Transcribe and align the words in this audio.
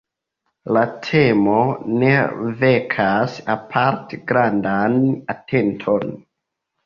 La 0.75 0.81
temo 1.07 1.57
ne 2.03 2.09
vekas 2.63 3.35
aparte 3.55 4.19
grandan 4.31 4.97
atenton. 5.35 6.11